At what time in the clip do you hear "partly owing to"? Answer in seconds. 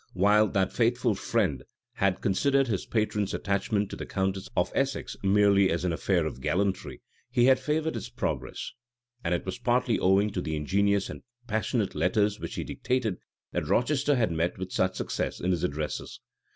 9.59-10.41